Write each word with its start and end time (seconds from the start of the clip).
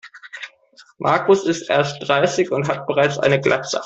Markus 0.97 1.43
ist 1.45 1.69
erst 1.69 1.99
dreißig 2.07 2.49
und 2.51 2.67
hat 2.67 2.87
bereits 2.87 3.19
eine 3.19 3.39
Glatze. 3.39 3.79